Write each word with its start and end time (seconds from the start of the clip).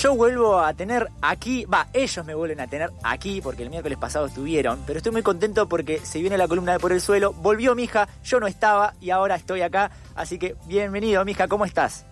yo 0.00 0.14
vuelvo 0.14 0.60
a 0.60 0.72
tener 0.74 1.08
aquí, 1.22 1.64
va, 1.64 1.88
ellos 1.92 2.24
me 2.24 2.34
vuelven 2.34 2.60
a 2.60 2.68
tener 2.68 2.92
aquí 3.02 3.40
porque 3.40 3.64
el 3.64 3.70
miércoles 3.70 3.98
pasado 3.98 4.26
estuvieron, 4.26 4.80
pero 4.86 4.98
estoy 4.98 5.10
muy 5.10 5.22
contento 5.22 5.68
porque 5.68 6.00
se 6.04 6.20
viene 6.20 6.38
la 6.38 6.46
columna 6.46 6.72
de 6.72 6.78
Por 6.78 6.92
el 6.92 7.00
Suelo, 7.00 7.32
volvió 7.32 7.74
mi 7.74 7.84
hija, 7.84 8.08
yo 8.24 8.38
no 8.38 8.46
estaba 8.46 8.94
y 9.00 9.10
ahora 9.10 9.34
estoy 9.34 9.62
acá, 9.62 9.90
así 10.14 10.38
que 10.38 10.54
bienvenido 10.66 11.24
mija, 11.24 11.48
¿cómo 11.48 11.64
estás? 11.64 12.04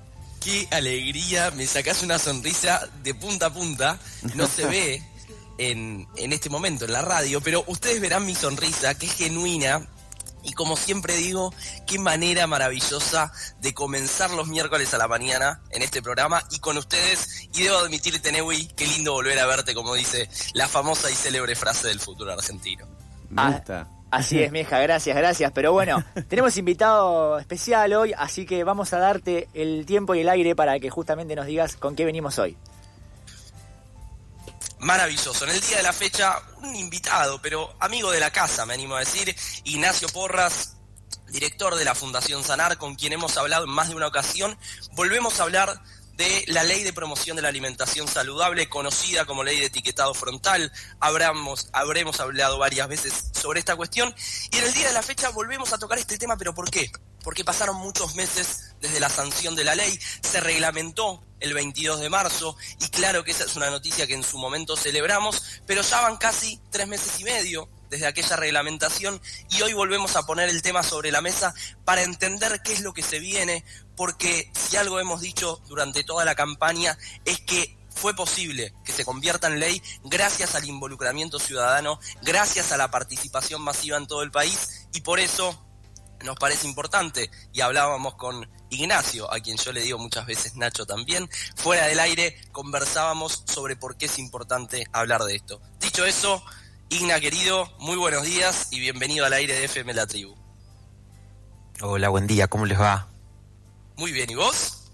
Qué 0.42 0.66
alegría, 0.72 1.52
me 1.52 1.66
sacás 1.66 2.02
una 2.02 2.18
sonrisa 2.18 2.80
de 3.02 3.14
punta 3.14 3.46
a 3.46 3.52
punta, 3.52 3.98
no 4.34 4.46
se 4.46 4.66
ve 4.66 5.02
en, 5.58 6.06
en 6.16 6.32
este 6.32 6.50
momento 6.50 6.86
en 6.86 6.92
la 6.92 7.02
radio, 7.02 7.40
pero 7.40 7.62
ustedes 7.68 8.00
verán 8.00 8.26
mi 8.26 8.34
sonrisa, 8.34 8.94
que 8.94 9.06
es 9.06 9.14
genuina, 9.14 9.86
y 10.46 10.52
como 10.52 10.76
siempre 10.76 11.16
digo, 11.16 11.52
qué 11.86 11.98
manera 11.98 12.46
maravillosa 12.46 13.32
de 13.60 13.74
comenzar 13.74 14.30
los 14.30 14.46
miércoles 14.46 14.94
a 14.94 14.98
la 14.98 15.08
mañana 15.08 15.60
en 15.70 15.82
este 15.82 16.02
programa 16.02 16.42
y 16.50 16.60
con 16.60 16.76
ustedes. 16.78 17.48
Y 17.54 17.64
debo 17.64 17.78
admitir, 17.78 18.20
Tenewi, 18.22 18.68
qué 18.68 18.86
lindo 18.86 19.12
volver 19.12 19.38
a 19.40 19.46
verte, 19.46 19.74
como 19.74 19.94
dice 19.94 20.28
la 20.54 20.68
famosa 20.68 21.10
y 21.10 21.14
célebre 21.14 21.56
frase 21.56 21.88
del 21.88 21.98
futuro 21.98 22.32
argentino. 22.32 22.86
Me 23.28 23.50
gusta. 23.50 23.88
así 24.12 24.40
es, 24.40 24.52
mija, 24.52 24.78
gracias, 24.78 25.16
gracias. 25.16 25.50
Pero 25.52 25.72
bueno, 25.72 26.04
tenemos 26.28 26.56
invitado 26.56 27.40
especial 27.40 27.92
hoy, 27.94 28.12
así 28.16 28.46
que 28.46 28.62
vamos 28.62 28.92
a 28.92 28.98
darte 28.98 29.48
el 29.52 29.84
tiempo 29.84 30.14
y 30.14 30.20
el 30.20 30.28
aire 30.28 30.54
para 30.54 30.78
que 30.78 30.90
justamente 30.90 31.34
nos 31.34 31.46
digas 31.46 31.76
con 31.76 31.96
qué 31.96 32.04
venimos 32.04 32.38
hoy 32.38 32.56
maravilloso. 34.86 35.44
En 35.44 35.50
el 35.50 35.60
día 35.60 35.78
de 35.78 35.82
la 35.82 35.92
fecha, 35.92 36.40
un 36.62 36.74
invitado, 36.76 37.42
pero 37.42 37.76
amigo 37.80 38.12
de 38.12 38.20
la 38.20 38.30
casa, 38.30 38.64
me 38.64 38.74
animo 38.74 38.94
a 38.94 39.00
decir, 39.00 39.34
Ignacio 39.64 40.08
Porras, 40.08 40.76
director 41.28 41.74
de 41.74 41.84
la 41.84 41.96
Fundación 41.96 42.44
Sanar, 42.44 42.78
con 42.78 42.94
quien 42.94 43.12
hemos 43.12 43.36
hablado 43.36 43.64
en 43.64 43.70
más 43.70 43.88
de 43.88 43.96
una 43.96 44.06
ocasión. 44.06 44.56
Volvemos 44.92 45.40
a 45.40 45.42
hablar 45.42 45.82
de 46.16 46.44
la 46.48 46.64
ley 46.64 46.82
de 46.82 46.92
promoción 46.92 47.36
de 47.36 47.42
la 47.42 47.48
alimentación 47.48 48.08
saludable, 48.08 48.68
conocida 48.68 49.26
como 49.26 49.44
ley 49.44 49.60
de 49.60 49.66
etiquetado 49.66 50.14
frontal. 50.14 50.72
Habremos, 50.98 51.68
habremos 51.72 52.20
hablado 52.20 52.58
varias 52.58 52.88
veces 52.88 53.26
sobre 53.32 53.58
esta 53.58 53.76
cuestión. 53.76 54.14
Y 54.50 54.56
en 54.56 54.64
el 54.64 54.72
día 54.72 54.88
de 54.88 54.94
la 54.94 55.02
fecha 55.02 55.28
volvemos 55.30 55.72
a 55.72 55.78
tocar 55.78 55.98
este 55.98 56.16
tema, 56.16 56.36
pero 56.36 56.54
¿por 56.54 56.70
qué? 56.70 56.90
Porque 57.22 57.44
pasaron 57.44 57.76
muchos 57.76 58.14
meses 58.14 58.74
desde 58.80 59.00
la 59.00 59.08
sanción 59.08 59.54
de 59.54 59.64
la 59.64 59.74
ley, 59.74 59.98
se 60.22 60.40
reglamentó 60.40 61.22
el 61.40 61.52
22 61.52 62.00
de 62.00 62.08
marzo 62.08 62.56
y 62.80 62.88
claro 62.88 63.24
que 63.24 63.32
esa 63.32 63.44
es 63.44 63.56
una 63.56 63.70
noticia 63.70 64.06
que 64.06 64.14
en 64.14 64.22
su 64.22 64.38
momento 64.38 64.76
celebramos, 64.76 65.60
pero 65.66 65.82
ya 65.82 66.00
van 66.00 66.16
casi 66.16 66.60
tres 66.70 66.86
meses 66.88 67.20
y 67.20 67.24
medio 67.24 67.68
desde 67.90 68.06
aquella 68.06 68.36
reglamentación 68.36 69.20
y 69.50 69.62
hoy 69.62 69.72
volvemos 69.72 70.16
a 70.16 70.26
poner 70.26 70.48
el 70.48 70.62
tema 70.62 70.82
sobre 70.82 71.10
la 71.10 71.20
mesa 71.20 71.54
para 71.84 72.02
entender 72.02 72.62
qué 72.62 72.72
es 72.72 72.80
lo 72.80 72.92
que 72.92 73.02
se 73.02 73.18
viene, 73.18 73.64
porque 73.96 74.50
si 74.54 74.76
algo 74.76 75.00
hemos 75.00 75.20
dicho 75.20 75.60
durante 75.68 76.04
toda 76.04 76.24
la 76.24 76.34
campaña 76.34 76.98
es 77.24 77.40
que 77.40 77.76
fue 77.96 78.14
posible 78.14 78.74
que 78.84 78.92
se 78.92 79.04
convierta 79.04 79.48
en 79.48 79.58
ley 79.58 79.82
gracias 80.04 80.54
al 80.54 80.66
involucramiento 80.66 81.38
ciudadano, 81.38 81.98
gracias 82.22 82.70
a 82.70 82.76
la 82.76 82.90
participación 82.90 83.62
masiva 83.62 83.96
en 83.96 84.06
todo 84.06 84.22
el 84.22 84.30
país 84.30 84.86
y 84.92 85.00
por 85.00 85.18
eso 85.18 85.66
nos 86.24 86.36
parece 86.36 86.66
importante 86.66 87.30
y 87.52 87.60
hablábamos 87.60 88.14
con 88.14 88.48
Ignacio, 88.68 89.32
a 89.32 89.40
quien 89.40 89.56
yo 89.56 89.72
le 89.72 89.80
digo 89.80 89.98
muchas 89.98 90.26
veces 90.26 90.56
Nacho 90.56 90.86
también, 90.86 91.28
fuera 91.54 91.86
del 91.86 92.00
aire 92.00 92.36
conversábamos 92.52 93.44
sobre 93.46 93.76
por 93.76 93.96
qué 93.96 94.06
es 94.06 94.18
importante 94.18 94.86
hablar 94.92 95.22
de 95.22 95.36
esto. 95.36 95.60
Dicho 95.78 96.04
eso, 96.04 96.42
Igna 96.88 97.18
querido, 97.18 97.68
muy 97.78 97.96
buenos 97.96 98.22
días 98.22 98.68
y 98.70 98.78
bienvenido 98.78 99.26
al 99.26 99.32
aire 99.32 99.54
de 99.54 99.64
FM 99.64 99.92
La 99.92 100.06
Tribu. 100.06 100.36
Hola, 101.80 102.08
buen 102.10 102.28
día, 102.28 102.46
¿cómo 102.46 102.64
les 102.64 102.80
va? 102.80 103.08
Muy 103.96 104.12
bien, 104.12 104.30
¿y 104.30 104.36
vos? 104.36 104.92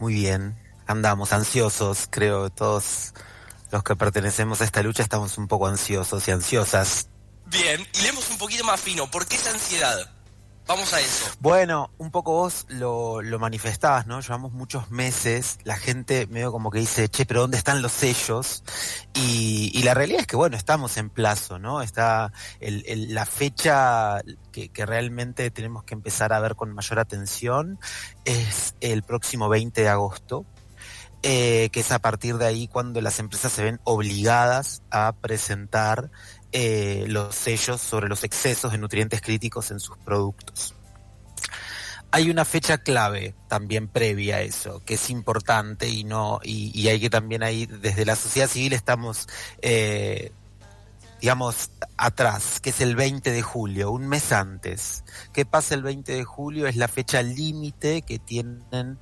Muy 0.00 0.14
bien, 0.14 0.58
andamos 0.86 1.32
ansiosos, 1.32 2.08
creo, 2.10 2.50
todos 2.50 3.14
los 3.70 3.84
que 3.84 3.94
pertenecemos 3.94 4.60
a 4.60 4.64
esta 4.64 4.82
lucha 4.82 5.04
estamos 5.04 5.38
un 5.38 5.46
poco 5.46 5.68
ansiosos 5.68 6.26
y 6.26 6.32
ansiosas. 6.32 7.08
Bien, 7.46 7.86
y 7.94 8.02
leemos 8.02 8.28
un 8.30 8.38
poquito 8.38 8.64
más 8.64 8.80
fino, 8.80 9.08
¿por 9.08 9.26
qué 9.26 9.36
esa 9.36 9.50
ansiedad? 9.50 10.17
Vamos 10.68 10.92
a 10.92 11.00
eso. 11.00 11.30
Bueno, 11.40 11.90
un 11.96 12.10
poco 12.10 12.32
vos 12.32 12.66
lo, 12.68 13.22
lo 13.22 13.38
manifestabas, 13.38 14.06
¿no? 14.06 14.20
Llevamos 14.20 14.52
muchos 14.52 14.90
meses, 14.90 15.56
la 15.64 15.78
gente 15.78 16.26
medio 16.26 16.52
como 16.52 16.70
que 16.70 16.78
dice, 16.78 17.08
che, 17.08 17.24
pero 17.24 17.40
¿dónde 17.40 17.56
están 17.56 17.80
los 17.80 17.90
sellos? 17.90 18.62
Y, 19.14 19.82
la 19.82 19.94
realidad 19.94 20.20
es 20.20 20.26
que, 20.26 20.36
bueno, 20.36 20.58
estamos 20.58 20.98
en 20.98 21.08
plazo, 21.08 21.58
¿no? 21.58 21.80
Está 21.80 22.34
la 22.60 23.24
fecha 23.24 24.20
que, 24.52 24.70
realmente 24.84 25.50
tenemos 25.50 25.84
que 25.84 25.94
empezar 25.94 26.34
a 26.34 26.40
ver 26.40 26.54
con 26.54 26.74
mayor 26.74 26.98
atención 26.98 27.78
es 28.26 28.74
el 28.82 29.02
próximo 29.02 29.48
20 29.48 29.80
de 29.80 29.88
agosto, 29.88 30.44
eh, 31.22 31.70
que 31.72 31.80
es 31.80 31.90
a 31.92 31.98
partir 31.98 32.36
de 32.36 32.44
ahí 32.44 32.68
cuando 32.68 33.00
las 33.00 33.18
empresas 33.20 33.52
se 33.52 33.64
ven 33.64 33.80
obligadas 33.84 34.82
a 34.90 35.14
presentar 35.14 36.10
eh, 36.52 37.04
los 37.08 37.34
sellos 37.34 37.80
sobre 37.80 38.08
los 38.08 38.24
excesos 38.24 38.72
de 38.72 38.78
nutrientes 38.78 39.20
críticos 39.20 39.70
en 39.70 39.80
sus 39.80 39.98
productos. 39.98 40.74
Hay 42.10 42.30
una 42.30 42.46
fecha 42.46 42.78
clave 42.78 43.34
también 43.48 43.86
previa 43.86 44.36
a 44.36 44.40
eso, 44.40 44.82
que 44.84 44.94
es 44.94 45.10
importante 45.10 45.88
y 45.88 46.04
no, 46.04 46.40
y, 46.42 46.88
hay 46.88 46.98
que 47.00 47.10
también 47.10 47.42
ahí, 47.42 47.66
desde 47.66 48.06
la 48.06 48.16
sociedad 48.16 48.48
civil 48.48 48.72
estamos 48.72 49.28
eh, 49.60 50.32
digamos, 51.20 51.70
atrás, 51.96 52.60
que 52.60 52.70
es 52.70 52.80
el 52.80 52.94
20 52.94 53.30
de 53.30 53.42
julio, 53.42 53.90
un 53.90 54.08
mes 54.08 54.32
antes. 54.32 55.04
¿Qué 55.32 55.44
pasa 55.44 55.74
el 55.74 55.82
20 55.82 56.12
de 56.12 56.24
julio? 56.24 56.66
Es 56.66 56.76
la 56.76 56.88
fecha 56.88 57.22
límite 57.22 58.02
que 58.02 58.18
tienen 58.18 58.98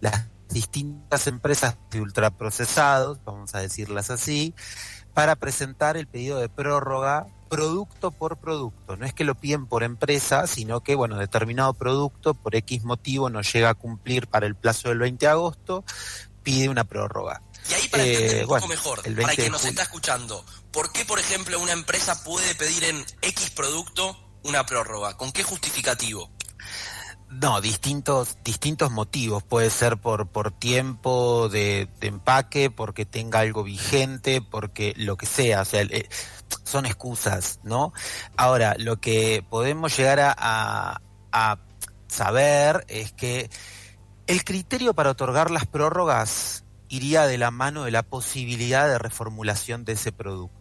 las 0.00 0.28
distintas 0.50 1.26
empresas 1.26 1.76
de 1.90 2.00
ultraprocesados, 2.00 3.20
vamos 3.24 3.54
a 3.54 3.60
decirlas 3.60 4.10
así, 4.10 4.54
para 5.20 5.36
presentar 5.36 5.98
el 5.98 6.06
pedido 6.06 6.38
de 6.38 6.48
prórroga 6.48 7.26
producto 7.50 8.10
por 8.10 8.38
producto. 8.38 8.96
No 8.96 9.04
es 9.04 9.12
que 9.12 9.24
lo 9.24 9.34
piden 9.34 9.66
por 9.66 9.82
empresa, 9.82 10.46
sino 10.46 10.80
que, 10.80 10.94
bueno, 10.94 11.18
determinado 11.18 11.74
producto 11.74 12.32
por 12.32 12.56
X 12.56 12.84
motivo 12.84 13.28
no 13.28 13.42
llega 13.42 13.68
a 13.68 13.74
cumplir 13.74 14.28
para 14.28 14.46
el 14.46 14.54
plazo 14.54 14.88
del 14.88 15.00
20 15.00 15.26
de 15.26 15.30
agosto, 15.30 15.84
pide 16.42 16.70
una 16.70 16.84
prórroga. 16.84 17.42
Y 17.68 17.74
ahí 17.74 17.88
para 17.88 18.02
entender 18.02 18.34
un 18.36 18.40
eh, 18.40 18.46
poco 18.46 18.68
mejor, 18.68 19.02
para 19.02 19.34
quien 19.34 19.52
nos 19.52 19.66
está 19.66 19.82
escuchando, 19.82 20.42
¿por 20.72 20.90
qué, 20.90 21.04
por 21.04 21.18
ejemplo, 21.18 21.60
una 21.60 21.72
empresa 21.72 22.24
puede 22.24 22.54
pedir 22.54 22.84
en 22.84 23.04
X 23.20 23.50
producto 23.50 24.16
una 24.42 24.64
prórroga? 24.64 25.18
¿Con 25.18 25.32
qué 25.32 25.42
justificativo? 25.42 26.30
No, 27.30 27.60
distintos, 27.60 28.38
distintos 28.42 28.90
motivos. 28.90 29.44
Puede 29.44 29.70
ser 29.70 29.98
por, 29.98 30.26
por 30.26 30.50
tiempo 30.50 31.48
de, 31.48 31.88
empaque, 32.00 32.70
porque 32.70 33.06
tenga 33.06 33.38
algo 33.38 33.62
vigente, 33.62 34.42
porque 34.42 34.94
lo 34.96 35.16
que 35.16 35.26
sea. 35.26 35.62
O 35.62 35.64
sea, 35.64 35.82
eh, 35.82 36.08
son 36.64 36.86
excusas, 36.86 37.60
¿no? 37.62 37.92
Ahora, 38.36 38.74
lo 38.78 39.00
que 39.00 39.44
podemos 39.48 39.96
llegar 39.96 40.18
a, 40.20 41.00
a 41.30 41.58
saber 42.08 42.84
es 42.88 43.12
que 43.12 43.48
el 44.26 44.44
criterio 44.44 44.94
para 44.94 45.10
otorgar 45.10 45.52
las 45.52 45.66
prórrogas 45.66 46.64
iría 46.88 47.26
de 47.26 47.38
la 47.38 47.52
mano 47.52 47.84
de 47.84 47.92
la 47.92 48.02
posibilidad 48.02 48.88
de 48.88 48.98
reformulación 48.98 49.84
de 49.84 49.92
ese 49.92 50.10
producto. 50.10 50.59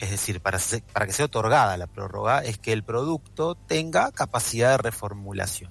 Es 0.00 0.10
decir, 0.10 0.40
para, 0.40 0.58
que 0.58 1.12
sea 1.12 1.26
otorgada 1.26 1.76
la 1.76 1.86
prórroga, 1.86 2.42
es 2.42 2.58
que 2.58 2.72
el 2.72 2.82
producto 2.82 3.54
tenga 3.54 4.10
capacidad 4.12 4.70
de 4.70 4.78
reformulación. 4.78 5.70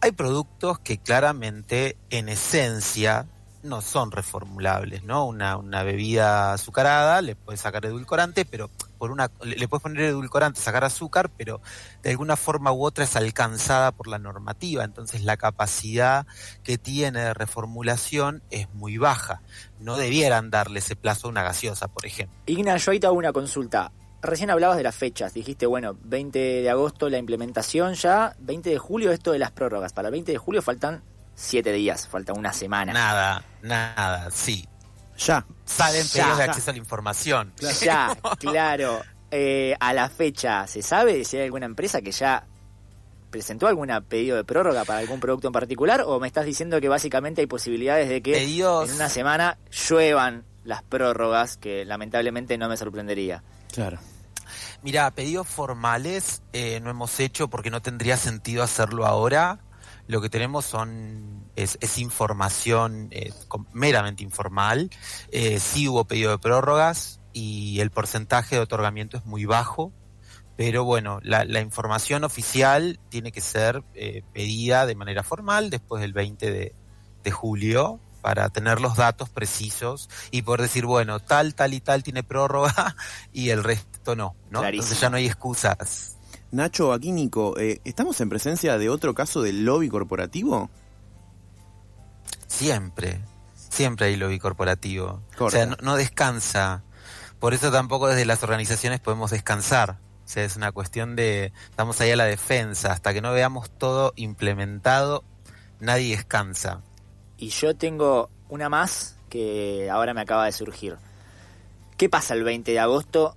Hay 0.00 0.12
productos 0.12 0.78
que 0.78 0.98
claramente 0.98 1.96
en 2.08 2.30
esencia 2.30 3.26
no 3.62 3.80
son 3.80 4.10
reformulables, 4.10 5.04
¿no? 5.04 5.26
Una, 5.26 5.56
una 5.56 5.82
bebida 5.82 6.52
azucarada 6.52 7.22
le 7.22 7.36
puedes 7.36 7.60
sacar 7.60 7.86
edulcorante, 7.86 8.44
pero 8.44 8.70
por 8.98 9.10
una 9.10 9.30
le 9.42 9.68
puedes 9.68 9.82
poner 9.82 10.02
edulcorante, 10.02 10.60
sacar 10.60 10.84
azúcar, 10.84 11.30
pero 11.36 11.60
de 12.02 12.10
alguna 12.10 12.36
forma 12.36 12.72
u 12.72 12.84
otra 12.84 13.04
es 13.04 13.16
alcanzada 13.16 13.92
por 13.92 14.08
la 14.08 14.18
normativa, 14.18 14.84
entonces 14.84 15.24
la 15.24 15.36
capacidad 15.36 16.26
que 16.62 16.78
tiene 16.78 17.20
de 17.20 17.34
reformulación 17.34 18.42
es 18.50 18.72
muy 18.74 18.98
baja. 18.98 19.42
No 19.80 19.96
debieran 19.96 20.50
darle 20.50 20.78
ese 20.78 20.96
plazo 20.96 21.26
a 21.26 21.30
una 21.30 21.42
gaseosa, 21.42 21.88
por 21.88 22.06
ejemplo. 22.06 22.38
Igna, 22.46 22.76
yo 22.76 22.92
ahí 22.92 23.00
te 23.00 23.06
hago 23.06 23.16
una 23.16 23.32
consulta 23.32 23.92
recién 24.22 24.50
hablabas 24.50 24.76
de 24.76 24.84
las 24.84 24.94
fechas. 24.94 25.34
Dijiste, 25.34 25.66
bueno, 25.66 25.96
20 26.04 26.38
de 26.38 26.70
agosto 26.70 27.10
la 27.10 27.18
implementación 27.18 27.94
ya, 27.94 28.34
20 28.38 28.70
de 28.70 28.78
julio 28.78 29.10
esto 29.10 29.32
de 29.32 29.40
las 29.40 29.50
prórrogas. 29.50 29.92
Para 29.92 30.08
el 30.08 30.12
20 30.12 30.32
de 30.32 30.38
julio 30.38 30.62
faltan 30.62 31.02
7 31.34 31.72
días, 31.72 32.06
falta 32.08 32.32
una 32.32 32.52
semana. 32.52 32.92
Nada, 32.92 33.44
nada, 33.62 34.30
sí. 34.30 34.66
Ya. 35.18 35.44
Salen 35.64 36.06
pedidos 36.08 36.38
de 36.38 36.44
acceso 36.44 36.70
a 36.70 36.72
la 36.72 36.78
información. 36.78 37.52
Ya, 37.80 38.16
claro. 38.38 39.02
eh, 39.30 39.76
a 39.80 39.92
la 39.92 40.08
fecha, 40.08 40.66
¿se 40.66 40.82
sabe 40.82 41.24
si 41.24 41.36
hay 41.36 41.44
alguna 41.44 41.66
empresa 41.66 42.00
que 42.02 42.12
ya 42.12 42.46
presentó 43.30 43.66
algún 43.66 43.88
pedido 44.08 44.36
de 44.36 44.44
prórroga 44.44 44.84
para 44.84 45.00
algún 45.00 45.20
producto 45.20 45.48
en 45.48 45.52
particular? 45.52 46.02
¿O 46.06 46.20
me 46.20 46.26
estás 46.26 46.44
diciendo 46.44 46.80
que 46.80 46.88
básicamente 46.88 47.40
hay 47.40 47.46
posibilidades 47.46 48.08
de 48.08 48.22
que 48.22 48.42
en 48.42 48.92
una 48.94 49.08
semana 49.08 49.58
lluevan 49.70 50.44
las 50.64 50.82
prórrogas, 50.82 51.56
que 51.56 51.84
lamentablemente 51.84 52.58
no 52.58 52.68
me 52.68 52.76
sorprendería? 52.76 53.42
Claro. 53.72 53.98
Mira, 54.82 55.10
pedidos 55.12 55.48
formales 55.48 56.42
eh, 56.52 56.80
no 56.80 56.90
hemos 56.90 57.18
hecho 57.20 57.48
porque 57.48 57.70
no 57.70 57.80
tendría 57.82 58.16
sentido 58.16 58.62
hacerlo 58.62 59.06
ahora. 59.06 59.60
Lo 60.06 60.20
que 60.20 60.28
tenemos 60.28 60.64
son 60.64 61.50
es, 61.56 61.98
información 61.98 63.08
eh, 63.10 63.32
meramente 63.72 64.22
informal. 64.22 64.90
Eh, 65.30 65.60
sí 65.60 65.88
hubo 65.88 66.04
pedido 66.04 66.30
de 66.30 66.38
prórrogas 66.38 67.20
y 67.32 67.80
el 67.80 67.90
porcentaje 67.90 68.56
de 68.56 68.62
otorgamiento 68.62 69.16
es 69.16 69.24
muy 69.24 69.44
bajo. 69.44 69.92
Pero 70.56 70.84
bueno, 70.84 71.18
la, 71.22 71.60
información 71.60 72.24
oficial 72.24 73.00
tiene 73.08 73.32
que 73.32 73.40
ser 73.40 73.82
eh, 73.94 74.22
pedida 74.32 74.86
de 74.86 74.94
manera 74.94 75.22
formal 75.22 75.70
después 75.70 76.02
del 76.02 76.12
20 76.12 76.50
de, 76.50 76.74
de 77.24 77.30
julio 77.30 78.00
para 78.22 78.48
tener 78.50 78.80
los 78.80 78.96
datos 78.96 79.28
precisos 79.28 80.08
y 80.30 80.42
poder 80.42 80.62
decir, 80.62 80.86
bueno, 80.86 81.20
tal, 81.20 81.54
tal 81.54 81.74
y 81.74 81.80
tal 81.80 82.02
tiene 82.02 82.22
prórroga 82.22 82.96
y 83.32 83.50
el 83.50 83.64
resto 83.64 84.16
no, 84.16 84.36
¿no? 84.50 84.64
Entonces 84.64 85.00
ya 85.00 85.10
no 85.10 85.16
hay 85.16 85.26
excusas. 85.26 86.16
Nacho, 86.52 86.92
aquí 86.92 87.12
Nico, 87.12 87.58
eh, 87.58 87.80
¿estamos 87.84 88.20
en 88.20 88.28
presencia 88.28 88.76
de 88.76 88.90
otro 88.90 89.14
caso 89.14 89.40
de 89.40 89.54
lobby 89.54 89.88
corporativo? 89.88 90.68
Siempre, 92.46 93.20
siempre 93.54 94.06
hay 94.06 94.16
lobby 94.16 94.38
corporativo. 94.38 95.22
O 95.38 95.50
sea, 95.50 95.64
no, 95.80 95.96
descansa. 95.96 96.82
Por 97.40 97.54
eso 97.54 97.72
tampoco 97.72 98.08
desde 98.08 98.26
las 98.26 98.42
organizaciones 98.42 99.00
podemos 99.00 99.30
descansar. 99.30 99.96
O 100.26 100.28
sea, 100.28 100.44
es 100.44 100.56
una 100.56 100.72
cuestión 100.72 101.16
de, 101.16 101.54
estamos 101.70 101.98
ahí 102.02 102.10
a 102.10 102.16
la 102.16 102.26
defensa, 102.26 102.92
hasta 102.92 103.14
que 103.14 103.22
no 103.22 103.32
veamos 103.32 103.70
todo 103.70 104.12
implementado, 104.16 105.24
nadie 105.80 106.14
descansa. 106.14 106.82
Y 107.38 107.48
yo 107.48 107.74
tengo 107.74 108.28
una 108.50 108.68
más 108.68 109.16
que 109.30 109.88
ahora 109.90 110.12
me 110.12 110.20
acaba 110.20 110.44
de 110.44 110.52
surgir. 110.52 110.98
¿Qué 111.96 112.10
pasa 112.10 112.34
el 112.34 112.44
20 112.44 112.72
de 112.72 112.78
agosto 112.78 113.36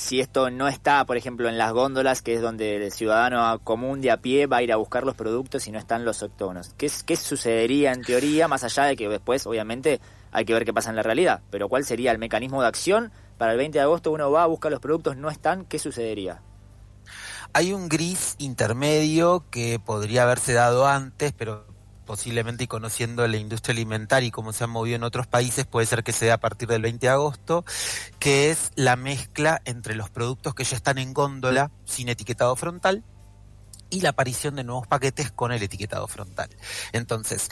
si 0.00 0.20
esto 0.20 0.50
no 0.50 0.66
está, 0.66 1.04
por 1.04 1.16
ejemplo, 1.16 1.48
en 1.48 1.58
las 1.58 1.72
góndolas, 1.72 2.22
que 2.22 2.34
es 2.34 2.40
donde 2.40 2.76
el 2.76 2.90
ciudadano 2.90 3.60
común 3.62 4.00
de 4.00 4.10
a 4.10 4.16
pie 4.16 4.46
va 4.46 4.56
a 4.56 4.62
ir 4.62 4.72
a 4.72 4.76
buscar 4.76 5.04
los 5.04 5.14
productos 5.14 5.66
y 5.66 5.70
no 5.70 5.78
están 5.78 6.04
los 6.04 6.22
octógonos? 6.22 6.74
¿Qué, 6.76 6.90
¿Qué 7.04 7.16
sucedería 7.16 7.92
en 7.92 8.02
teoría, 8.02 8.48
más 8.48 8.64
allá 8.64 8.84
de 8.84 8.96
que 8.96 9.08
después, 9.08 9.46
obviamente, 9.46 10.00
hay 10.32 10.44
que 10.44 10.54
ver 10.54 10.64
qué 10.64 10.72
pasa 10.72 10.90
en 10.90 10.96
la 10.96 11.02
realidad? 11.02 11.42
Pero 11.50 11.68
¿cuál 11.68 11.84
sería 11.84 12.12
el 12.12 12.18
mecanismo 12.18 12.62
de 12.62 12.68
acción? 12.68 13.12
Para 13.38 13.52
el 13.52 13.58
20 13.58 13.78
de 13.78 13.82
agosto 13.82 14.10
uno 14.10 14.30
va 14.30 14.42
a 14.42 14.46
buscar 14.46 14.72
los 14.72 14.80
productos, 14.80 15.16
no 15.16 15.30
están, 15.30 15.64
¿qué 15.66 15.78
sucedería? 15.78 16.40
Hay 17.52 17.72
un 17.72 17.88
gris 17.88 18.36
intermedio 18.38 19.44
que 19.50 19.78
podría 19.78 20.22
haberse 20.22 20.52
dado 20.52 20.86
antes, 20.86 21.32
pero 21.36 21.66
posiblemente 22.10 22.64
y 22.64 22.66
conociendo 22.66 23.24
la 23.28 23.36
industria 23.36 23.72
alimentaria 23.72 24.26
y 24.26 24.30
cómo 24.32 24.52
se 24.52 24.64
ha 24.64 24.66
movido 24.66 24.96
en 24.96 25.04
otros 25.04 25.28
países, 25.28 25.64
puede 25.64 25.86
ser 25.86 26.02
que 26.02 26.10
sea 26.10 26.34
a 26.34 26.38
partir 26.38 26.66
del 26.66 26.82
20 26.82 27.06
de 27.06 27.12
agosto, 27.12 27.64
que 28.18 28.50
es 28.50 28.72
la 28.74 28.96
mezcla 28.96 29.62
entre 29.64 29.94
los 29.94 30.10
productos 30.10 30.56
que 30.56 30.64
ya 30.64 30.74
están 30.74 30.98
en 30.98 31.14
góndola 31.14 31.70
sin 31.84 32.08
etiquetado 32.08 32.56
frontal 32.56 33.04
y 33.90 34.00
la 34.00 34.08
aparición 34.08 34.56
de 34.56 34.64
nuevos 34.64 34.88
paquetes 34.88 35.30
con 35.30 35.52
el 35.52 35.62
etiquetado 35.62 36.08
frontal. 36.08 36.50
Entonces, 36.90 37.48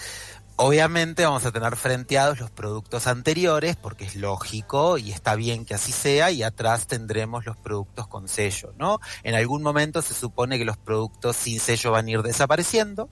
Obviamente 0.60 1.24
vamos 1.24 1.46
a 1.46 1.52
tener 1.52 1.76
frenteados 1.76 2.40
los 2.40 2.50
productos 2.50 3.06
anteriores 3.06 3.76
porque 3.76 4.04
es 4.04 4.16
lógico 4.16 4.98
y 4.98 5.12
está 5.12 5.36
bien 5.36 5.64
que 5.64 5.74
así 5.74 5.92
sea 5.92 6.32
y 6.32 6.42
atrás 6.42 6.88
tendremos 6.88 7.46
los 7.46 7.56
productos 7.56 8.08
con 8.08 8.26
sello, 8.26 8.74
¿no? 8.76 8.98
En 9.22 9.36
algún 9.36 9.62
momento 9.62 10.02
se 10.02 10.14
supone 10.14 10.58
que 10.58 10.64
los 10.64 10.76
productos 10.76 11.36
sin 11.36 11.60
sello 11.60 11.92
van 11.92 12.08
a 12.08 12.10
ir 12.10 12.22
desapareciendo, 12.22 13.08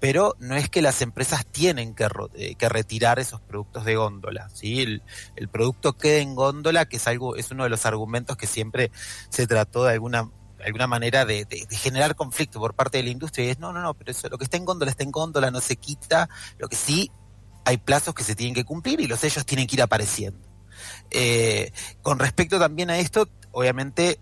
pero 0.00 0.36
no 0.38 0.56
es 0.56 0.70
que 0.70 0.80
las 0.80 1.02
empresas 1.02 1.44
tienen 1.44 1.94
que, 1.94 2.08
eh, 2.34 2.54
que 2.54 2.68
retirar 2.70 3.18
esos 3.18 3.42
productos 3.42 3.84
de 3.84 3.96
góndola, 3.96 4.48
¿sí? 4.48 4.80
El, 4.80 5.02
el 5.36 5.48
producto 5.50 5.98
quede 5.98 6.20
en 6.20 6.34
góndola, 6.34 6.86
que 6.86 6.96
es 6.96 7.06
algo 7.06 7.36
es 7.36 7.50
uno 7.50 7.64
de 7.64 7.68
los 7.68 7.84
argumentos 7.84 8.38
que 8.38 8.46
siempre 8.46 8.90
se 9.28 9.46
trató 9.46 9.84
de 9.84 9.92
alguna 9.92 10.30
alguna 10.64 10.86
manera 10.86 11.24
de, 11.24 11.46
generar 11.70 12.14
conflicto 12.14 12.58
por 12.58 12.74
parte 12.74 12.98
de 12.98 13.04
la 13.04 13.10
industria 13.10 13.46
y 13.46 13.50
es 13.50 13.58
no, 13.58 13.72
no, 13.72 13.80
no, 13.80 13.94
pero 13.94 14.10
eso 14.10 14.28
lo 14.28 14.38
que 14.38 14.44
está 14.44 14.56
en 14.56 14.64
góndola 14.64 14.90
está 14.90 15.04
en 15.04 15.10
góndola, 15.10 15.50
no 15.50 15.60
se 15.60 15.76
quita, 15.76 16.28
lo 16.58 16.68
que 16.68 16.76
sí 16.76 17.10
hay 17.66 17.78
plazos 17.78 18.14
que 18.14 18.22
se 18.22 18.36
tienen 18.36 18.54
que 18.54 18.64
cumplir 18.64 19.00
y 19.00 19.08
los 19.08 19.18
sellos 19.20 19.44
tienen 19.44 19.66
que 19.66 19.74
ir 19.74 19.82
apareciendo. 19.82 20.46
Eh, 21.10 21.72
con 22.00 22.18
respecto 22.18 22.60
también 22.60 22.90
a 22.90 22.98
esto, 22.98 23.28
obviamente 23.50 24.20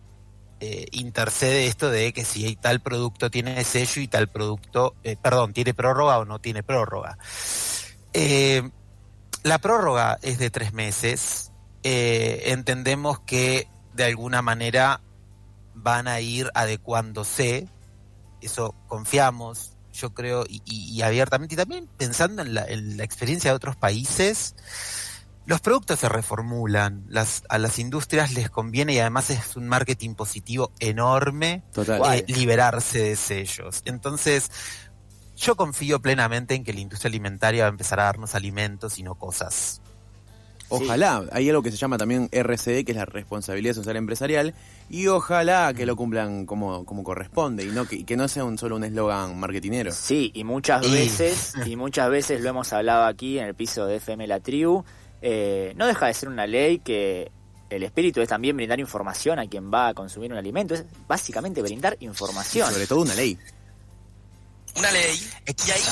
eh, 0.61 0.87
intercede 0.93 1.67
esto 1.67 1.91
de 1.91 2.13
que 2.15 2.25
si 2.25 2.57
tal 2.57 2.81
producto 2.81 3.31
tiene 3.31 3.63
sello 3.65 4.01
y 4.01 4.09
tal 4.09 4.29
producto, 4.29 4.95
eh, 5.05 5.17
perdón, 5.21 5.53
tiene 5.53 5.75
prórroga 5.75 6.19
o 6.19 6.25
no 6.25 6.39
tiene 6.39 6.63
prórroga. 6.63 7.19
la 9.43 9.59
prórroga 9.59 10.19
es 10.23 10.39
de 10.39 10.49
tres 10.51 10.73
meses. 10.73 11.53
entendemos 11.83 13.21
que 13.21 13.69
de 13.93 14.05
alguna 14.05 14.41
manera 14.41 15.03
van 15.75 16.09
a 16.09 16.21
ir 16.21 16.51
adecuándose, 16.55 17.69
eso 18.41 18.75
confiamos, 18.89 19.77
yo 19.93 20.13
creo, 20.13 20.45
y, 20.49 21.03
abiertamente, 21.03 21.55
y 21.55 21.57
también 21.57 21.89
pensando 21.97 22.43
en 22.43 22.55
la, 22.55 22.65
experiencia 23.05 23.51
de 23.51 23.57
otros 23.57 23.77
países, 23.77 24.57
los 25.47 25.61
productos 25.61 26.01
se 26.01 26.09
reformulan, 26.09 27.05
las, 27.09 27.45
a 27.49 27.59
las 27.59 27.79
industrias 27.79 28.33
les 28.33 28.51
conviene 28.51 28.95
y 28.95 28.99
además 28.99 29.31
es 29.31 29.57
un 29.57 29.69
marketing 29.69 30.15
positivo 30.15 30.73
enorme 30.81 31.63
eh, 31.77 32.25
liberarse 32.29 33.01
de 33.01 33.17
sellos. 33.17 33.83
Entonces, 33.85 34.51
yo 35.37 35.57
confío 35.57 36.01
plenamente 36.01 36.55
en 36.55 36.65
que 36.65 36.73
la 36.73 36.81
industria 36.81 37.09
alimentaria 37.09 37.65
va 37.65 37.69
a 37.69 37.71
empezar 37.71 38.01
a 38.01 38.05
darnos 38.05 38.35
alimentos 38.35 38.99
y 38.99 39.03
no 39.03 39.17
cosas. 39.17 39.83
Ojalá, 40.69 41.25
hay 41.33 41.49
algo 41.49 41.63
que 41.63 41.71
se 41.71 41.77
llama 41.77 41.99
también 41.99 42.29
RCE, 42.33 42.85
que 42.85 42.93
es 42.93 42.99
la 42.99 43.05
responsabilidad 43.05 43.75
social 43.75 43.97
empresarial, 43.97 44.55
y 44.89 45.07
ojalá 45.09 45.73
que 45.75 45.87
lo 45.87 45.97
cumplan 45.97 46.47
como, 46.47 46.85
como 46.85 47.05
corresponde 47.05 47.65
y 47.65 47.69
no 47.69 47.87
que, 47.87 48.05
que 48.05 48.17
no 48.17 48.29
sea 48.29 48.45
un 48.45 48.59
solo 48.59 48.77
un 48.77 48.85
eslogan 48.85 49.39
marketinero. 49.39 49.93
Sí, 49.93 50.31
y 50.35 50.45
muchas 50.45 50.91
veces, 50.91 51.55
y 51.67 51.77
muchas 51.77 52.11
veces 52.11 52.41
lo 52.41 52.51
hemos 52.51 52.73
hablado 52.73 53.05
aquí 53.05 53.39
en 53.39 53.47
el 53.47 53.55
piso 53.55 53.87
de 53.87 53.97
FM 53.97 54.27
La 54.27 54.41
Tribu, 54.41 54.85
eh, 55.23 55.73
no 55.77 55.87
deja 55.87 56.07
de 56.07 56.15
ser 56.15 56.29
una 56.29 56.47
ley 56.47 56.79
que 56.79 57.31
el 57.71 57.83
espíritu 57.83 58.21
es 58.21 58.29
también 58.29 58.57
brindar 58.57 58.79
información 58.79 59.39
a 59.39 59.47
quien 59.47 59.73
va 59.73 59.89
a 59.89 59.95
consumir 59.95 60.33
un 60.33 60.39
alimento, 60.39 60.75
es 60.75 60.85
básicamente 61.09 61.63
brindar 61.63 61.97
información. 62.01 62.71
sobre 62.71 62.87
todo 62.87 63.01
una 63.01 63.15
ley 63.15 63.39
una 64.77 64.91
ley. 64.93 65.31
Y 65.67 65.71
ahí, 65.71 65.85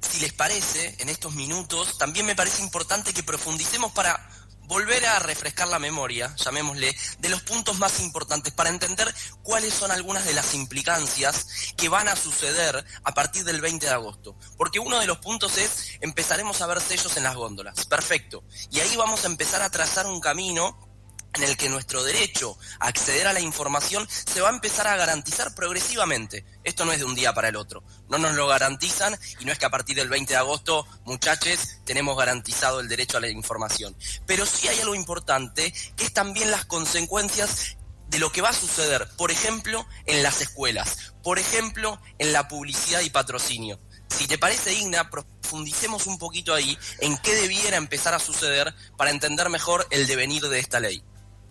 si 0.00 0.20
les 0.20 0.32
parece, 0.32 0.96
en 0.98 1.08
estos 1.08 1.34
minutos, 1.34 1.98
también 1.98 2.26
me 2.26 2.34
parece 2.34 2.62
importante 2.62 3.12
que 3.12 3.22
profundicemos 3.22 3.92
para 3.92 4.28
volver 4.72 5.04
a 5.04 5.18
refrescar 5.18 5.68
la 5.68 5.78
memoria, 5.78 6.34
llamémosle, 6.36 6.96
de 7.18 7.28
los 7.28 7.42
puntos 7.42 7.78
más 7.78 8.00
importantes 8.00 8.52
para 8.54 8.70
entender 8.70 9.12
cuáles 9.42 9.74
son 9.74 9.90
algunas 9.90 10.24
de 10.24 10.32
las 10.32 10.54
implicancias 10.54 11.74
que 11.76 11.90
van 11.90 12.08
a 12.08 12.16
suceder 12.16 12.84
a 13.04 13.12
partir 13.12 13.44
del 13.44 13.60
20 13.60 13.86
de 13.86 13.92
agosto. 13.92 14.36
Porque 14.56 14.78
uno 14.78 14.98
de 14.98 15.06
los 15.06 15.18
puntos 15.18 15.58
es, 15.58 15.98
empezaremos 16.00 16.62
a 16.62 16.66
ver 16.66 16.80
sellos 16.80 17.16
en 17.16 17.24
las 17.24 17.34
góndolas. 17.34 17.84
Perfecto. 17.86 18.44
Y 18.70 18.80
ahí 18.80 18.96
vamos 18.96 19.24
a 19.24 19.28
empezar 19.28 19.62
a 19.62 19.70
trazar 19.70 20.06
un 20.06 20.20
camino 20.20 20.91
en 21.34 21.42
el 21.44 21.56
que 21.56 21.68
nuestro 21.68 22.04
derecho 22.04 22.58
a 22.78 22.88
acceder 22.88 23.26
a 23.26 23.32
la 23.32 23.40
información 23.40 24.06
se 24.08 24.40
va 24.40 24.48
a 24.48 24.52
empezar 24.52 24.86
a 24.86 24.96
garantizar 24.96 25.54
progresivamente. 25.54 26.44
Esto 26.64 26.84
no 26.84 26.92
es 26.92 26.98
de 26.98 27.04
un 27.04 27.14
día 27.14 27.32
para 27.32 27.48
el 27.48 27.56
otro. 27.56 27.82
No 28.08 28.18
nos 28.18 28.34
lo 28.34 28.46
garantizan 28.46 29.18
y 29.40 29.44
no 29.44 29.52
es 29.52 29.58
que 29.58 29.66
a 29.66 29.70
partir 29.70 29.96
del 29.96 30.08
20 30.08 30.32
de 30.32 30.38
agosto, 30.38 30.86
muchachos, 31.04 31.78
tenemos 31.84 32.16
garantizado 32.16 32.80
el 32.80 32.88
derecho 32.88 33.18
a 33.18 33.20
la 33.20 33.28
información. 33.28 33.96
Pero 34.26 34.46
sí 34.46 34.68
hay 34.68 34.80
algo 34.80 34.94
importante, 34.94 35.72
que 35.96 36.04
es 36.04 36.12
también 36.12 36.50
las 36.50 36.64
consecuencias 36.66 37.76
de 38.08 38.18
lo 38.18 38.30
que 38.30 38.42
va 38.42 38.50
a 38.50 38.54
suceder, 38.54 39.08
por 39.16 39.30
ejemplo, 39.30 39.86
en 40.04 40.22
las 40.22 40.42
escuelas, 40.42 41.14
por 41.22 41.38
ejemplo, 41.38 41.98
en 42.18 42.32
la 42.32 42.46
publicidad 42.46 43.00
y 43.00 43.08
patrocinio. 43.08 43.80
Si 44.10 44.26
te 44.26 44.36
parece, 44.36 44.74
Igna, 44.74 45.08
profundicemos 45.08 46.06
un 46.06 46.18
poquito 46.18 46.52
ahí 46.52 46.76
en 46.98 47.16
qué 47.18 47.34
debiera 47.34 47.78
empezar 47.78 48.12
a 48.12 48.18
suceder 48.18 48.74
para 48.98 49.10
entender 49.10 49.48
mejor 49.48 49.86
el 49.90 50.06
devenir 50.06 50.42
de 50.48 50.58
esta 50.58 50.78
ley. 50.78 51.02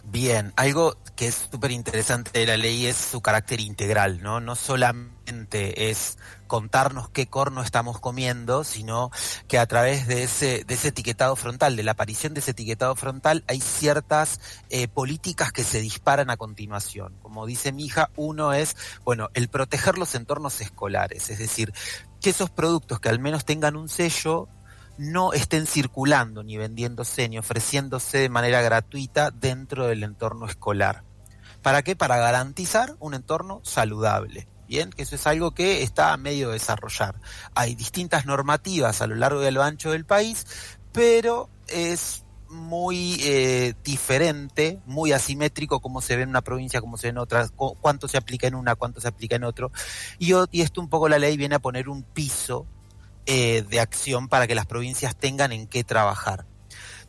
Bien, 0.03 0.51
algo 0.55 0.97
que 1.15 1.27
es 1.27 1.47
súper 1.51 1.71
interesante 1.71 2.39
de 2.39 2.45
la 2.45 2.57
ley 2.57 2.87
es 2.87 2.97
su 2.97 3.21
carácter 3.21 3.61
integral, 3.61 4.21
¿no? 4.21 4.41
No 4.41 4.55
solamente 4.55 5.89
es 5.89 6.17
contarnos 6.47 7.09
qué 7.09 7.27
corno 7.27 7.61
estamos 7.61 7.99
comiendo, 7.99 8.63
sino 8.63 9.11
que 9.47 9.59
a 9.59 9.65
través 9.67 10.07
de 10.07 10.23
ese, 10.23 10.65
de 10.65 10.73
ese 10.73 10.89
etiquetado 10.89 11.35
frontal, 11.35 11.75
de 11.75 11.83
la 11.83 11.91
aparición 11.91 12.33
de 12.33 12.41
ese 12.41 12.51
etiquetado 12.51 12.95
frontal, 12.95 13.43
hay 13.47 13.61
ciertas 13.61 14.41
eh, 14.69 14.87
políticas 14.87 15.51
que 15.51 15.63
se 15.63 15.79
disparan 15.79 16.29
a 16.29 16.37
continuación. 16.37 17.15
Como 17.21 17.45
dice 17.45 17.71
mi 17.71 17.85
hija, 17.85 18.09
uno 18.15 18.53
es, 18.53 18.75
bueno, 19.05 19.29
el 19.33 19.47
proteger 19.47 19.97
los 19.97 20.15
entornos 20.15 20.59
escolares, 20.59 21.29
es 21.29 21.39
decir, 21.39 21.73
que 22.19 22.31
esos 22.31 22.49
productos 22.49 22.99
que 22.99 23.09
al 23.09 23.19
menos 23.19 23.45
tengan 23.45 23.75
un 23.75 23.87
sello 23.87 24.49
no 25.01 25.33
estén 25.33 25.65
circulando 25.65 26.43
ni 26.43 26.57
vendiéndose 26.57 27.27
ni 27.27 27.39
ofreciéndose 27.39 28.19
de 28.19 28.29
manera 28.29 28.61
gratuita 28.61 29.31
dentro 29.31 29.87
del 29.87 30.03
entorno 30.03 30.45
escolar. 30.45 31.03
¿Para 31.63 31.81
qué? 31.81 31.95
Para 31.95 32.17
garantizar 32.17 32.95
un 32.99 33.15
entorno 33.15 33.61
saludable. 33.63 34.47
Bien, 34.67 34.91
que 34.91 35.01
eso 35.01 35.15
es 35.15 35.25
algo 35.25 35.51
que 35.51 35.81
está 35.81 36.13
a 36.13 36.17
medio 36.17 36.49
de 36.49 36.53
desarrollar. 36.53 37.15
Hay 37.55 37.73
distintas 37.73 38.27
normativas 38.27 39.01
a 39.01 39.07
lo 39.07 39.15
largo 39.15 39.41
y 39.41 39.47
a 39.47 39.51
lo 39.51 39.63
ancho 39.63 39.89
del 39.89 40.05
país, 40.05 40.45
pero 40.91 41.49
es 41.67 42.23
muy 42.47 43.17
eh, 43.23 43.73
diferente, 43.83 44.81
muy 44.85 45.13
asimétrico 45.13 45.79
como 45.79 46.01
se 46.01 46.15
ve 46.15 46.23
en 46.23 46.29
una 46.29 46.41
provincia, 46.41 46.79
como 46.79 46.97
se 46.97 47.07
ve 47.07 47.09
en 47.09 47.17
otras, 47.17 47.51
cuánto 47.55 48.07
se 48.07 48.17
aplica 48.17 48.45
en 48.45 48.53
una, 48.53 48.75
cuánto 48.75 49.01
se 49.01 49.07
aplica 49.07 49.35
en 49.35 49.45
otro. 49.45 49.71
Y 50.19 50.33
esto 50.61 50.79
un 50.79 50.89
poco 50.89 51.09
la 51.09 51.17
ley 51.17 51.37
viene 51.37 51.55
a 51.55 51.59
poner 51.59 51.89
un 51.89 52.03
piso 52.03 52.67
eh, 53.25 53.63
de 53.69 53.79
acción 53.79 54.27
para 54.27 54.47
que 54.47 54.55
las 54.55 54.65
provincias 54.65 55.15
tengan 55.15 55.51
en 55.51 55.67
qué 55.67 55.83
trabajar. 55.83 56.45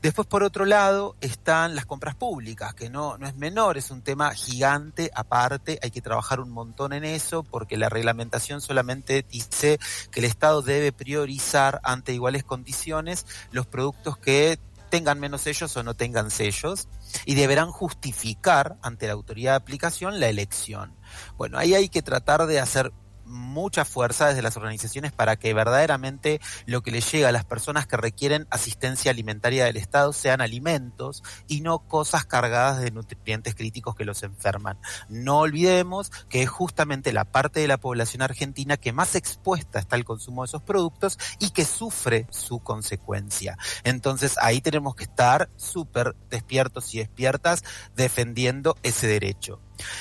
Después, 0.03 0.27
por 0.27 0.43
otro 0.43 0.65
lado, 0.65 1.15
están 1.21 1.77
las 1.77 1.87
compras 1.87 2.17
públicas, 2.17 2.75
que 2.75 2.91
no, 2.91 3.19
no 3.19 3.29
es 3.29 3.37
menor, 3.37 3.79
es 3.79 3.93
un 3.93 4.03
tema 4.03 4.35
gigante 4.35 5.13
aparte, 5.15 5.79
hay 5.81 5.93
que 5.93 6.01
trabajar 6.01 6.41
un 6.41 6.51
montón 6.51 6.93
en 6.93 7.05
eso, 7.05 7.45
porque 7.45 7.77
la 7.77 7.89
reglamentación 7.89 8.61
solamente 8.61 9.25
dice 9.31 9.79
que 10.11 10.19
el 10.19 10.27
Estado 10.27 10.61
debe 10.61 10.91
priorizar 10.91 11.81
ante 11.85 12.13
iguales 12.13 12.43
condiciones 12.43 13.27
los 13.53 13.69
productos 13.69 14.19
que 14.19 14.59
tengan 14.91 15.21
menos 15.21 15.43
sellos 15.43 15.77
o 15.77 15.85
no 15.85 15.95
tengan 15.95 16.33
sellos, 16.33 16.89
y 17.25 17.37
deberán 17.37 17.71
justificar 17.71 18.79
ante 18.83 19.07
la 19.07 19.13
autoridad 19.13 19.53
de 19.53 19.57
aplicación 19.57 20.19
la 20.19 20.29
elección. 20.29 20.97
Bueno, 21.37 21.59
ahí 21.59 21.75
hay 21.75 21.89
que 21.89 22.03
tratar 22.03 22.47
de 22.47 22.59
hacer 22.59 22.93
mucha 23.25 23.85
fuerza 23.85 24.29
desde 24.29 24.43
las 24.43 24.57
organizaciones 24.57 25.13
para 25.13 25.37
que 25.37 25.55
verdaderamente 25.55 26.41
lo 26.67 26.83
que 26.83 26.91
le 26.91 27.01
llega 27.01 27.29
a 27.29 27.33
las 27.33 27.45
personas 27.45 27.87
que 27.87 27.97
requieren 27.97 28.47
asistencia 28.51 29.11
alimentaria 29.11 29.65
del 29.65 29.77
Estado 29.77 30.13
sean 30.13 30.41
alimentos 30.41 31.23
y 31.49 31.61
no 31.61 31.81
cosas 31.81 32.25
cargadas 32.25 32.81
de 32.81 32.91
nutrientes 32.91 33.55
críticos 33.55 33.95
que 33.95 34.05
los 34.05 34.23
enferman. 34.23 34.79
No 35.09 35.39
olvidemos 35.39 36.11
que 36.29 36.43
es 36.43 36.49
justamente 36.49 37.13
la 37.13 37.25
parte 37.25 37.61
de 37.61 37.69
la 37.69 37.79
población 37.79 38.23
argentina 38.23 38.77
que 38.77 38.93
más 38.93 39.15
expuesta 39.15 39.79
está 39.79 39.97
al 39.97 40.05
consumo 40.05 40.43
de 40.43 40.47
esos 40.47 40.63
productos 40.63 41.19
y 41.39 41.51
que 41.51 41.65
sufre 41.65 42.27
su 42.31 42.61
consecuencia. 42.61 43.57
Entonces 43.85 44.37
ahí 44.41 44.61
tenemos 44.61 44.95
que 44.95 45.05
estar 45.05 45.51
súper 45.57 46.15
despiertos 46.31 46.95
y 46.95 46.99
despiertas 46.99 47.65
defendiendo 47.95 48.77
ese 48.83 49.07
derecho. 49.07 49.61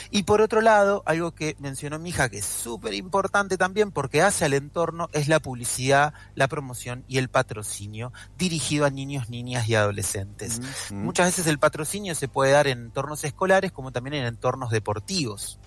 Y 0.09 0.23
por 0.23 0.41
otro 0.41 0.61
lado, 0.61 1.03
algo 1.05 1.31
que 1.31 1.55
mencionó 1.59 1.99
mi 1.99 2.09
hija 2.09 2.29
que 2.29 2.39
es 2.39 2.45
súper 2.45 2.93
importante 2.93 3.57
también 3.57 3.91
porque 3.91 4.21
hace 4.21 4.45
al 4.45 4.53
entorno 4.53 5.09
es 5.13 5.27
la 5.27 5.39
publicidad, 5.39 6.13
la 6.35 6.47
promoción 6.47 7.03
y 7.07 7.17
el 7.17 7.29
patrocinio 7.29 8.11
dirigido 8.37 8.85
a 8.85 8.89
niños, 8.89 9.29
niñas 9.29 9.67
y 9.67 9.75
adolescentes. 9.75 10.61
Muchas 10.91 11.27
veces 11.27 11.47
el 11.47 11.59
patrocinio 11.59 12.15
se 12.15 12.27
puede 12.27 12.51
dar 12.51 12.67
en 12.67 12.79
entornos 12.79 13.23
escolares 13.23 13.71
como 13.71 13.91
también 13.91 14.15
en 14.15 14.25
entornos 14.25 14.71
deportivos. 14.71 15.59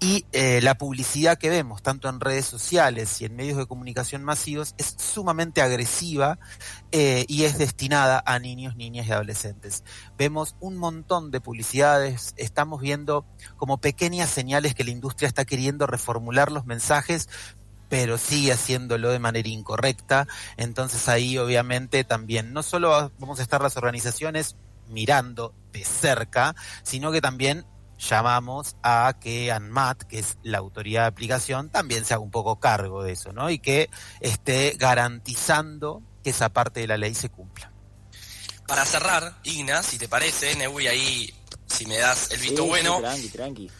Y 0.00 0.26
eh, 0.32 0.60
la 0.62 0.76
publicidad 0.76 1.38
que 1.38 1.48
vemos, 1.48 1.82
tanto 1.82 2.08
en 2.08 2.20
redes 2.20 2.46
sociales 2.46 3.20
y 3.20 3.24
en 3.24 3.36
medios 3.36 3.56
de 3.56 3.66
comunicación 3.66 4.24
masivos, 4.24 4.74
es 4.78 4.96
sumamente 4.98 5.62
agresiva 5.62 6.38
eh, 6.90 7.24
y 7.28 7.44
es 7.44 7.58
destinada 7.58 8.22
a 8.26 8.38
niños, 8.38 8.76
niñas 8.76 9.06
y 9.06 9.12
adolescentes. 9.12 9.84
Vemos 10.18 10.56
un 10.60 10.76
montón 10.76 11.30
de 11.30 11.40
publicidades, 11.40 12.34
estamos 12.36 12.80
viendo 12.80 13.24
como 13.56 13.78
pequeñas 13.78 14.30
señales 14.30 14.74
que 14.74 14.84
la 14.84 14.90
industria 14.90 15.28
está 15.28 15.44
queriendo 15.44 15.86
reformular 15.86 16.50
los 16.50 16.66
mensajes 16.66 17.28
pero 17.88 18.16
sigue 18.16 18.52
haciéndolo 18.52 19.10
de 19.10 19.18
manera 19.18 19.50
incorrecta. 19.50 20.26
Entonces 20.56 21.10
ahí 21.10 21.36
obviamente 21.36 22.04
también 22.04 22.54
no 22.54 22.62
solo 22.62 23.12
vamos 23.18 23.38
a 23.38 23.42
estar 23.42 23.60
las 23.60 23.76
organizaciones 23.76 24.56
mirando 24.88 25.54
de 25.72 25.84
cerca, 25.84 26.54
sino 26.82 27.12
que 27.12 27.20
también 27.20 27.66
llamamos 28.08 28.76
a 28.82 29.16
que 29.20 29.52
ANMAT, 29.52 30.02
que 30.02 30.18
es 30.18 30.38
la 30.42 30.58
autoridad 30.58 31.02
de 31.02 31.08
aplicación, 31.08 31.70
también 31.70 32.04
se 32.04 32.14
haga 32.14 32.22
un 32.22 32.30
poco 32.30 32.58
cargo 32.58 33.02
de 33.02 33.12
eso, 33.12 33.32
¿no? 33.32 33.50
Y 33.50 33.58
que 33.58 33.90
esté 34.20 34.74
garantizando 34.78 36.02
que 36.22 36.30
esa 36.30 36.48
parte 36.48 36.80
de 36.80 36.86
la 36.86 36.96
ley 36.96 37.14
se 37.14 37.28
cumpla. 37.28 37.72
Para 38.66 38.84
cerrar, 38.84 39.38
Igna, 39.42 39.82
si 39.82 39.98
te 39.98 40.08
parece, 40.08 40.66
voy 40.68 40.86
ahí, 40.86 41.34
si 41.66 41.86
me 41.86 41.98
das 41.98 42.30
el 42.30 42.40
visto 42.40 42.64
bueno. 42.64 43.00
tranqui, 43.00 43.28
tranqui. 43.28 43.70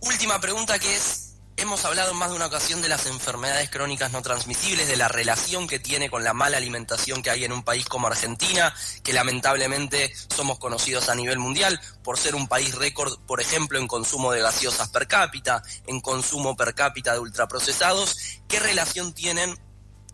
Última 0.00 0.40
pregunta 0.40 0.78
que 0.78 0.94
es, 0.94 1.23
Hemos 1.56 1.84
hablado 1.84 2.10
en 2.10 2.16
más 2.16 2.30
de 2.30 2.36
una 2.36 2.46
ocasión 2.46 2.82
de 2.82 2.88
las 2.88 3.06
enfermedades 3.06 3.70
crónicas 3.70 4.10
no 4.10 4.22
transmisibles, 4.22 4.88
de 4.88 4.96
la 4.96 5.06
relación 5.06 5.68
que 5.68 5.78
tiene 5.78 6.10
con 6.10 6.24
la 6.24 6.34
mala 6.34 6.56
alimentación 6.56 7.22
que 7.22 7.30
hay 7.30 7.44
en 7.44 7.52
un 7.52 7.62
país 7.62 7.86
como 7.86 8.08
Argentina, 8.08 8.74
que 9.04 9.12
lamentablemente 9.12 10.12
somos 10.34 10.58
conocidos 10.58 11.08
a 11.08 11.14
nivel 11.14 11.38
mundial 11.38 11.80
por 12.02 12.18
ser 12.18 12.34
un 12.34 12.48
país 12.48 12.74
récord, 12.74 13.20
por 13.20 13.40
ejemplo, 13.40 13.78
en 13.78 13.86
consumo 13.86 14.32
de 14.32 14.42
gaseosas 14.42 14.88
per 14.88 15.06
cápita, 15.06 15.62
en 15.86 16.00
consumo 16.00 16.56
per 16.56 16.74
cápita 16.74 17.12
de 17.12 17.20
ultraprocesados. 17.20 18.16
¿Qué 18.48 18.58
relación 18.58 19.12
tienen 19.12 19.56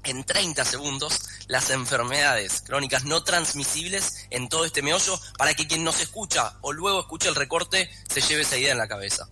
en 0.05 0.25
30 0.25 0.63
segundos 0.67 1.21
las 1.47 1.71
enfermedades 1.71 2.63
crónicas 2.67 3.05
no 3.05 3.25
transmisibles 3.25 4.27
en 4.29 4.51
todo 4.51 4.67
este 4.67 4.83
meollo 4.83 5.19
para 5.39 5.55
que 5.55 5.67
quien 5.67 5.85
nos 5.85 6.01
escucha 6.01 6.59
o 6.61 6.75
luego 6.75 7.01
escuche 7.01 7.29
el 7.29 7.35
recorte 7.35 7.91
se 8.13 8.21
lleve 8.21 8.43
esa 8.43 8.59
idea 8.59 8.73
en 8.73 8.79
la 8.79 8.89
cabeza? 8.89 9.31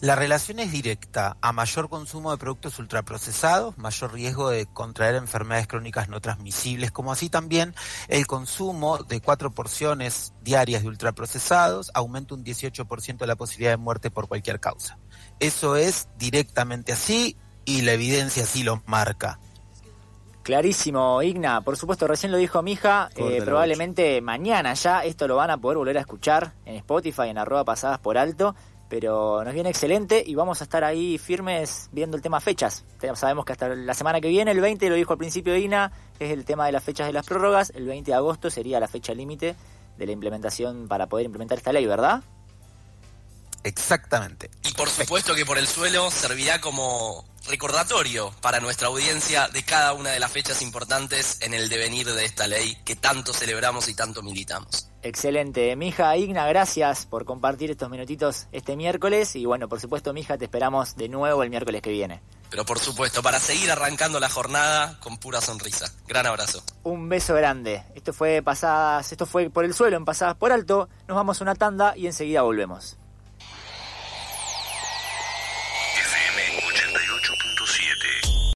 La 0.00 0.14
relación 0.14 0.60
es 0.60 0.70
directa. 0.70 1.36
A 1.40 1.52
mayor 1.52 1.88
consumo 1.88 2.30
de 2.30 2.38
productos 2.38 2.78
ultraprocesados, 2.78 3.76
mayor 3.78 4.12
riesgo 4.12 4.50
de 4.50 4.66
contraer 4.66 5.16
enfermedades 5.16 5.66
crónicas 5.66 6.08
no 6.08 6.20
transmisibles, 6.20 6.92
como 6.92 7.10
así 7.10 7.28
también 7.28 7.74
el 8.06 8.26
consumo 8.26 8.98
de 8.98 9.20
cuatro 9.20 9.50
porciones 9.50 10.34
diarias 10.42 10.82
de 10.82 10.88
ultraprocesados 10.88 11.90
aumenta 11.94 12.34
un 12.34 12.44
18% 12.44 13.26
la 13.26 13.36
posibilidad 13.36 13.72
de 13.72 13.76
muerte 13.76 14.10
por 14.10 14.28
cualquier 14.28 14.60
causa. 14.60 14.98
Eso 15.40 15.74
es 15.74 16.08
directamente 16.16 16.92
así 16.92 17.36
y 17.64 17.82
la 17.82 17.92
evidencia 17.92 18.44
así 18.44 18.62
lo 18.62 18.82
marca. 18.86 19.40
Clarísimo, 20.44 21.20
Igna. 21.22 21.60
Por 21.60 21.76
supuesto, 21.76 22.06
recién 22.06 22.32
lo 22.32 22.38
dijo 22.38 22.62
mi 22.62 22.72
hija. 22.72 23.10
Eh, 23.16 23.42
probablemente 23.44 24.22
mañana 24.22 24.72
ya 24.72 25.04
esto 25.04 25.28
lo 25.28 25.36
van 25.36 25.50
a 25.50 25.58
poder 25.58 25.76
volver 25.76 25.98
a 25.98 26.00
escuchar 26.00 26.54
en 26.64 26.76
Spotify, 26.76 27.24
en 27.28 27.36
arroba 27.36 27.64
pasadas 27.64 27.98
por 27.98 28.16
alto. 28.16 28.54
Pero 28.88 29.44
nos 29.44 29.52
viene 29.52 29.68
excelente 29.68 30.22
y 30.26 30.34
vamos 30.34 30.60
a 30.60 30.64
estar 30.64 30.82
ahí 30.82 31.18
firmes 31.18 31.88
viendo 31.92 32.16
el 32.16 32.22
tema 32.22 32.40
fechas. 32.40 32.84
Sabemos 33.14 33.44
que 33.44 33.52
hasta 33.52 33.68
la 33.68 33.94
semana 33.94 34.20
que 34.20 34.28
viene, 34.28 34.50
el 34.50 34.60
20, 34.60 34.88
lo 34.88 34.94
dijo 34.94 35.12
al 35.12 35.18
principio 35.18 35.56
Ina, 35.56 35.92
es 36.18 36.30
el 36.30 36.44
tema 36.44 36.66
de 36.66 36.72
las 36.72 36.82
fechas 36.82 37.06
de 37.06 37.12
las 37.12 37.26
prórrogas. 37.26 37.70
El 37.74 37.84
20 37.84 38.10
de 38.10 38.14
agosto 38.14 38.50
sería 38.50 38.80
la 38.80 38.88
fecha 38.88 39.12
límite 39.12 39.56
de 39.98 40.06
la 40.06 40.12
implementación 40.12 40.88
para 40.88 41.06
poder 41.06 41.26
implementar 41.26 41.58
esta 41.58 41.72
ley, 41.72 41.86
¿verdad? 41.86 42.22
Exactamente. 43.64 44.50
Y 44.64 44.72
por 44.72 44.88
supuesto 44.88 45.34
que 45.34 45.44
por 45.44 45.58
el 45.58 45.66
suelo 45.66 46.10
servirá 46.10 46.60
como 46.60 47.24
recordatorio 47.48 48.32
para 48.40 48.60
nuestra 48.60 48.88
audiencia 48.88 49.48
de 49.48 49.62
cada 49.64 49.94
una 49.94 50.10
de 50.10 50.20
las 50.20 50.30
fechas 50.30 50.62
importantes 50.62 51.38
en 51.40 51.54
el 51.54 51.68
devenir 51.68 52.06
de 52.06 52.24
esta 52.24 52.46
ley 52.46 52.76
que 52.84 52.94
tanto 52.94 53.32
celebramos 53.32 53.88
y 53.88 53.94
tanto 53.94 54.22
militamos. 54.22 54.88
Excelente. 55.02 55.74
Mija, 55.76 56.16
Igna, 56.16 56.46
gracias 56.46 57.06
por 57.06 57.24
compartir 57.24 57.70
estos 57.70 57.88
minutitos 57.88 58.46
este 58.52 58.76
miércoles 58.76 59.34
y 59.36 59.46
bueno, 59.46 59.68
por 59.68 59.80
supuesto, 59.80 60.12
Mija, 60.12 60.36
te 60.36 60.44
esperamos 60.44 60.96
de 60.96 61.08
nuevo 61.08 61.42
el 61.42 61.50
miércoles 61.50 61.82
que 61.82 61.90
viene. 61.90 62.20
Pero 62.50 62.64
por 62.64 62.78
supuesto, 62.78 63.22
para 63.22 63.38
seguir 63.38 63.70
arrancando 63.70 64.20
la 64.20 64.28
jornada 64.28 64.98
con 65.00 65.18
pura 65.18 65.40
sonrisa. 65.40 65.92
Gran 66.06 66.26
abrazo. 66.26 66.62
Un 66.82 67.08
beso 67.08 67.34
grande. 67.34 67.84
Esto 67.94 68.12
fue 68.12 68.42
pasadas, 68.42 69.10
esto 69.12 69.26
fue 69.26 69.50
por 69.50 69.64
el 69.64 69.74
suelo 69.74 69.96
en 69.96 70.04
pasadas 70.04 70.36
por 70.36 70.52
alto. 70.52 70.88
Nos 71.06 71.16
vamos 71.16 71.40
a 71.40 71.44
una 71.44 71.54
tanda 71.54 71.96
y 71.96 72.06
enseguida 72.06 72.42
volvemos. 72.42 72.96